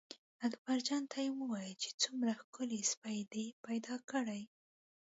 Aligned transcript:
اکبرجان 0.47 1.03
ته 1.11 1.17
یې 1.25 1.31
وویل 1.39 1.73
چې 1.81 1.89
څومره 2.01 2.31
ښکلی 2.41 2.81
سپی 2.91 3.17
دې 3.31 3.45
پیدا 3.65 3.95
کړی. 4.11 4.41